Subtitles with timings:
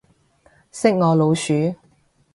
[0.71, 1.75] 識我老鼠